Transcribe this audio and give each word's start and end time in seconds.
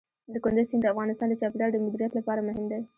کندز 0.43 0.65
سیند 0.69 0.81
د 0.83 0.91
افغانستان 0.93 1.27
د 1.29 1.33
چاپیریال 1.41 1.71
د 1.73 1.77
مدیریت 1.85 2.11
لپاره 2.15 2.45
مهم 2.47 2.65
دی. 2.71 2.81